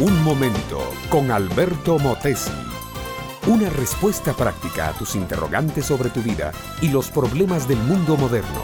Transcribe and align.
Un 0.00 0.24
momento 0.24 0.80
con 1.10 1.30
Alberto 1.30 1.98
Motesi. 1.98 2.50
Una 3.46 3.68
respuesta 3.68 4.32
práctica 4.32 4.88
a 4.88 4.92
tus 4.94 5.14
interrogantes 5.14 5.84
sobre 5.84 6.08
tu 6.08 6.22
vida 6.22 6.52
y 6.80 6.88
los 6.88 7.10
problemas 7.10 7.68
del 7.68 7.76
mundo 7.80 8.16
moderno. 8.16 8.62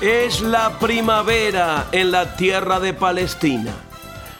Es 0.00 0.42
la 0.42 0.78
primavera 0.78 1.88
en 1.90 2.12
la 2.12 2.36
tierra 2.36 2.78
de 2.78 2.94
Palestina. 2.94 3.74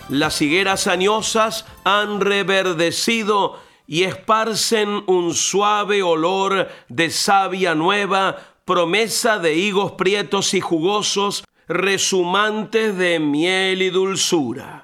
Las 0.09 0.41
higueras 0.41 0.87
añosas 0.87 1.67
han 1.83 2.21
reverdecido 2.21 3.59
y 3.89 4.05
esparcen 4.05 5.03
un 5.09 5.35
suave 5.35 6.05
olor 6.05 6.69
de 6.89 7.11
savia 7.11 7.75
nueva, 7.75 8.37
promesa 8.65 9.41
de 9.41 9.57
higos 9.57 9.95
prietos 9.95 10.55
y 10.55 10.61
jugosos, 10.61 11.43
resumantes 11.67 12.97
de 12.97 13.19
miel 13.19 13.83
y 13.83 13.91
dulzura. 13.91 14.84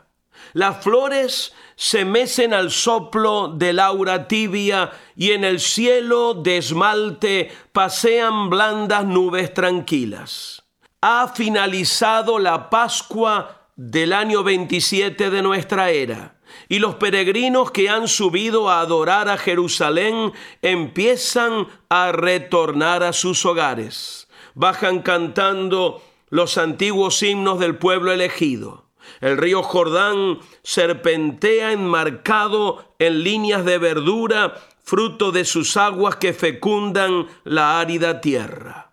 Las 0.53 0.83
flores 0.83 1.53
se 1.77 2.05
mecen 2.05 2.53
al 2.53 2.71
soplo 2.71 3.49
del 3.49 3.79
aura 3.79 4.29
tibia 4.29 4.91
y 5.17 5.31
en 5.31 5.45
el 5.45 5.61
cielo 5.61 6.35
de 6.35 6.59
esmalte 6.59 7.51
pasean 7.73 8.51
blandas 8.51 9.05
nubes 9.05 9.55
tranquilas. 9.55 10.63
Ha 11.01 11.29
finalizado 11.29 12.39
la 12.39 12.69
Pascua 12.69 13.69
del 13.77 14.13
año 14.13 14.43
27 14.43 15.31
de 15.31 15.43
nuestra 15.43 15.91
era 15.91 16.37
y 16.69 16.81
los 16.81 16.97
peregrinos 16.97 17.71
que 17.71 17.89
han 17.89 18.09
subido 18.09 18.69
a 18.69 18.81
adorar 18.81 19.29
a 19.29 19.39
Jerusalén 19.39 20.33
empiezan 20.63 21.67
a 21.89 22.13
retornar 22.13 23.03
a 23.03 23.13
sus 23.13 23.47
hogares. 23.47 24.29
Bajan 24.55 25.01
cantando 25.01 26.03
los 26.29 26.59
antiguos 26.59 27.23
himnos 27.23 27.59
del 27.59 27.77
pueblo 27.77 28.13
elegido. 28.13 28.90
El 29.21 29.37
río 29.37 29.63
Jordán 29.63 30.39
serpentea 30.63 31.73
enmarcado 31.73 32.95
en 32.99 33.23
líneas 33.23 33.65
de 33.65 33.79
verdura, 33.79 34.55
fruto 34.83 35.33
de 35.33 35.45
sus 35.45 35.77
aguas 35.77 36.17
que 36.17 36.33
fecundan 36.33 37.27
la 37.45 37.81
árida 37.81 38.21
tierra. 38.21 38.93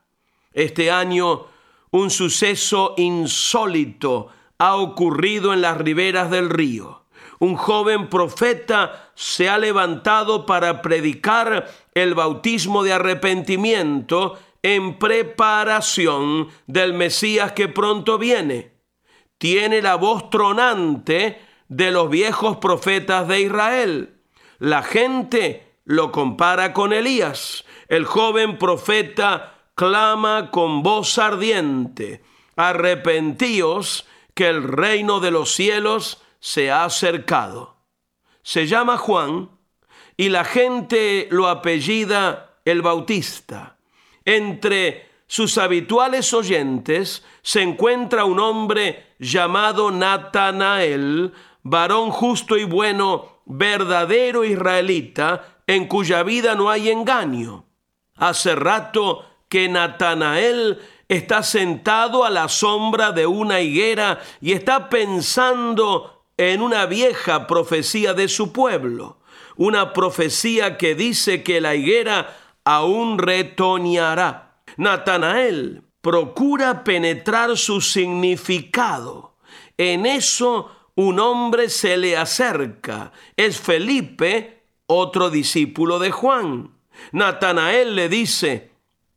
Este 0.54 0.92
año 0.92 1.46
un 1.92 2.09
suceso 2.09 2.94
insólito 2.98 4.30
ha 4.58 4.76
ocurrido 4.76 5.54
en 5.54 5.62
las 5.62 5.78
riberas 5.78 6.30
del 6.30 6.50
río. 6.50 7.04
Un 7.40 7.56
joven 7.56 8.09
profeta 8.09 9.12
se 9.16 9.50
ha 9.50 9.58
levantado 9.58 10.46
para 10.46 10.81
predicar 10.81 11.70
el 11.94 12.16
bautismo 12.16 12.84
de 12.84 12.94
arrepentimiento 12.94 14.38
en 14.64 14.98
preparación 14.98 16.50
del 16.66 16.94
Mesías 16.94 17.52
que 17.52 17.68
pronto 17.68 18.18
viene 18.18 18.77
tiene 19.38 19.82
la 19.82 19.96
voz 19.96 20.30
tronante 20.30 21.42
de 21.68 21.92
los 21.92 22.10
viejos 22.10 22.58
profetas 22.58 23.28
de 23.28 23.42
Israel. 23.42 24.16
La 24.60 24.84
gente 24.84 25.76
lo 25.86 26.12
compara 26.12 26.74
con 26.74 26.94
Elías. 26.94 27.66
El 27.88 28.06
joven 28.06 28.58
profeta 28.58 29.54
clama 29.76 30.50
con 30.52 30.84
voz 30.84 31.18
ardiente, 31.18 32.24
arrepentíos 32.56 34.08
que 34.34 34.48
el 34.48 34.64
reino 34.64 35.20
de 35.20 35.32
los 35.32 35.54
cielos 35.54 36.22
se 36.40 36.72
ha 36.72 36.84
acercado. 36.84 37.78
Se 38.44 38.68
llama 38.68 38.98
Juan 38.98 39.50
y 40.16 40.30
la 40.30 40.44
gente 40.44 41.28
lo 41.32 41.48
apellida 41.48 42.60
el 42.66 42.82
Bautista. 42.82 43.78
Entre 44.26 45.06
sus 45.28 45.58
habituales 45.58 46.33
oyentes 46.33 47.23
se 47.42 47.61
encuentra 47.61 48.23
un 48.23 48.39
hombre 48.39 49.14
llamado 49.20 49.92
Natanael, 49.92 51.34
varón 51.64 52.11
justo 52.11 52.58
y 52.58 52.64
bueno, 52.64 53.42
verdadero 53.45 54.46
israelita, 54.46 55.59
en 55.68 55.88
cuya 55.88 56.24
vida 56.24 56.56
no 56.56 56.69
hay 56.69 56.90
engaño. 56.90 57.66
Hace 58.16 58.56
rato 58.56 59.25
que 59.50 59.68
Natanael 59.68 60.79
está 61.09 61.44
sentado 61.44 62.23
a 62.23 62.29
la 62.29 62.47
sombra 62.47 63.12
de 63.12 63.28
una 63.28 63.59
higuera 63.59 64.19
y 64.40 64.53
está 64.53 64.90
pensando 64.90 66.23
en 66.38 66.62
una 66.62 66.85
vieja 66.85 67.47
profecía 67.47 68.13
de 68.13 68.29
su 68.29 68.53
pueblo, 68.53 69.19
una 69.57 69.91
profecía 69.91 70.78
que 70.78 70.96
dice 70.96 71.44
que 71.44 71.59
la 71.59 71.75
higuera 71.75 72.38
aún 72.63 73.18
retoñará. 73.18 74.47
Natanael 74.78 75.84
procura 76.02 76.84
penetrar 76.84 77.58
su 77.58 77.82
significado. 77.82 79.36
En 79.78 80.06
eso 80.06 80.72
un 80.96 81.20
hombre 81.20 81.70
se 81.70 81.98
le 81.98 82.16
acerca. 82.16 83.12
Es 83.36 83.60
Felipe, 83.60 84.64
otro 84.88 85.30
discípulo 85.30 86.00
de 86.00 86.12
Juan. 86.12 86.72
Natanael 87.12 87.96
le 87.96 88.10
dice, 88.10 88.72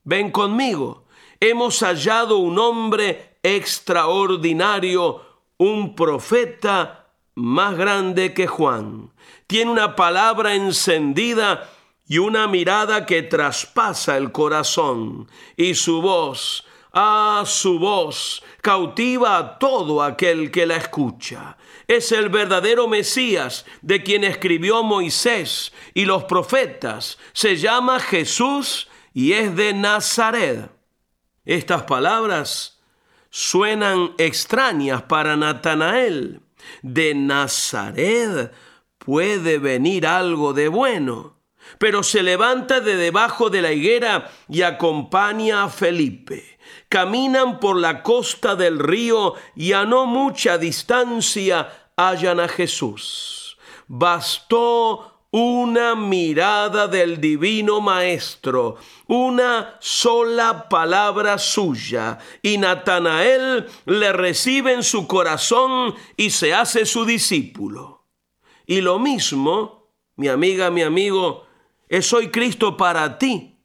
ven 0.04 0.30
conmigo. 0.30 1.04
Hemos 1.38 1.80
hallado 1.80 2.38
un 2.38 2.58
hombre 2.58 3.36
extraordinario, 3.42 5.22
un 5.56 5.94
profeta 5.94 7.06
más 7.34 7.76
grande 7.76 8.34
que 8.34 8.46
Juan. 8.46 9.12
Tiene 9.46 9.70
una 9.70 9.96
palabra 9.96 10.54
encendida 10.54 11.70
y 12.10 12.18
una 12.18 12.48
mirada 12.48 13.06
que 13.06 13.22
traspasa 13.22 14.16
el 14.16 14.32
corazón, 14.32 15.28
y 15.56 15.76
su 15.76 16.02
voz, 16.02 16.66
ah, 16.92 17.44
su 17.46 17.78
voz, 17.78 18.42
cautiva 18.60 19.38
a 19.38 19.58
todo 19.60 20.02
aquel 20.02 20.50
que 20.50 20.66
la 20.66 20.74
escucha. 20.74 21.56
Es 21.86 22.10
el 22.10 22.28
verdadero 22.28 22.88
Mesías 22.88 23.64
de 23.80 24.02
quien 24.02 24.24
escribió 24.24 24.82
Moisés 24.82 25.72
y 25.94 26.04
los 26.04 26.24
profetas. 26.24 27.16
Se 27.32 27.54
llama 27.54 28.00
Jesús 28.00 28.88
y 29.14 29.34
es 29.34 29.54
de 29.54 29.72
Nazaret. 29.72 30.68
Estas 31.44 31.84
palabras 31.84 32.80
suenan 33.30 34.14
extrañas 34.18 35.02
para 35.02 35.36
Natanael. 35.36 36.40
De 36.82 37.14
Nazaret 37.14 38.52
puede 38.98 39.58
venir 39.58 40.08
algo 40.08 40.52
de 40.52 40.66
bueno 40.66 41.39
pero 41.78 42.02
se 42.02 42.22
levanta 42.22 42.80
de 42.80 42.96
debajo 42.96 43.50
de 43.50 43.62
la 43.62 43.72
higuera 43.72 44.30
y 44.48 44.62
acompaña 44.62 45.64
a 45.64 45.68
Felipe. 45.68 46.58
Caminan 46.88 47.60
por 47.60 47.76
la 47.76 48.02
costa 48.02 48.56
del 48.56 48.78
río 48.78 49.34
y 49.54 49.72
a 49.72 49.84
no 49.84 50.06
mucha 50.06 50.58
distancia 50.58 51.90
hallan 51.96 52.40
a 52.40 52.48
Jesús. 52.48 53.58
Bastó 53.86 55.10
una 55.32 55.94
mirada 55.94 56.88
del 56.88 57.20
divino 57.20 57.80
Maestro, 57.80 58.76
una 59.06 59.76
sola 59.80 60.68
palabra 60.68 61.38
suya, 61.38 62.18
y 62.42 62.58
Natanael 62.58 63.68
le 63.86 64.12
recibe 64.12 64.72
en 64.72 64.82
su 64.82 65.06
corazón 65.06 65.94
y 66.16 66.30
se 66.30 66.52
hace 66.52 66.84
su 66.84 67.04
discípulo. 67.04 68.08
Y 68.66 68.80
lo 68.80 68.98
mismo, 68.98 69.92
mi 70.16 70.28
amiga, 70.28 70.70
mi 70.70 70.82
amigo, 70.82 71.46
soy 72.00 72.30
Cristo 72.30 72.76
para 72.76 73.18
ti. 73.18 73.58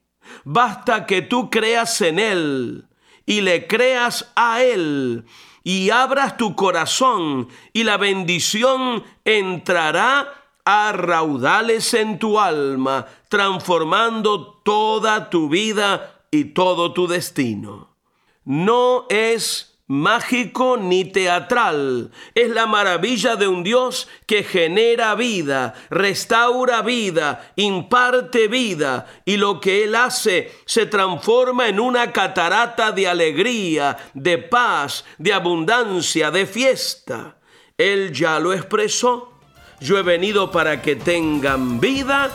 Basta 0.44 1.06
que 1.06 1.22
tú 1.22 1.50
creas 1.50 2.00
en 2.00 2.18
Él 2.18 2.88
y 3.24 3.40
le 3.40 3.66
creas 3.66 4.32
a 4.34 4.62
Él 4.62 5.24
y 5.62 5.90
abras 5.90 6.36
tu 6.36 6.54
corazón 6.54 7.48
y 7.72 7.84
la 7.84 7.96
bendición 7.96 9.04
entrará 9.24 10.32
a 10.64 10.92
raudales 10.92 11.94
en 11.94 12.18
tu 12.18 12.40
alma, 12.40 13.06
transformando 13.28 14.60
toda 14.64 15.30
tu 15.30 15.48
vida 15.48 16.24
y 16.30 16.46
todo 16.46 16.92
tu 16.92 17.06
destino. 17.06 17.96
No 18.44 19.06
es 19.08 19.75
mágico 19.86 20.76
ni 20.76 21.04
teatral. 21.04 22.10
Es 22.34 22.50
la 22.50 22.66
maravilla 22.66 23.36
de 23.36 23.48
un 23.48 23.62
Dios 23.62 24.08
que 24.26 24.42
genera 24.42 25.14
vida, 25.14 25.74
restaura 25.90 26.82
vida, 26.82 27.52
imparte 27.56 28.48
vida 28.48 29.06
y 29.24 29.36
lo 29.36 29.60
que 29.60 29.84
Él 29.84 29.94
hace 29.94 30.52
se 30.64 30.86
transforma 30.86 31.68
en 31.68 31.80
una 31.80 32.12
catarata 32.12 32.92
de 32.92 33.08
alegría, 33.08 33.96
de 34.14 34.38
paz, 34.38 35.04
de 35.18 35.32
abundancia, 35.32 36.30
de 36.30 36.46
fiesta. 36.46 37.36
Él 37.78 38.12
ya 38.12 38.38
lo 38.40 38.52
expresó. 38.52 39.32
Yo 39.80 39.98
he 39.98 40.02
venido 40.02 40.50
para 40.50 40.80
que 40.80 40.96
tengan 40.96 41.78
vida 41.78 42.30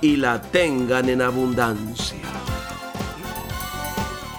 y 0.00 0.16
la 0.16 0.40
tengan 0.40 1.08
en 1.08 1.22
abundancia. 1.22 2.43